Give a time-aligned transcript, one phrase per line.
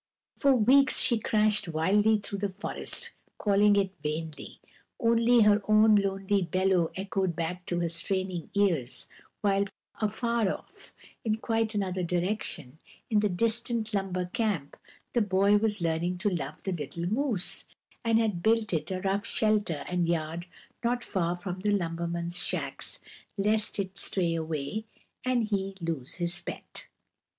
[0.35, 4.59] For weeks she crashed wildly through the forest, calling it vainly;
[4.99, 9.05] only her own lonely bellow echoed back to her straining ears,
[9.41, 9.65] while
[10.01, 12.79] afar off, in quite another direction,
[13.11, 14.75] in the distant lumber camp
[15.13, 17.65] the boy was learning to love the little moose,
[18.03, 20.47] and had built it a rough shelter and yard
[20.83, 22.99] not far from the lumbermen's shacks,
[23.37, 24.83] lest it stray away,
[25.23, 26.87] and he lose his pet.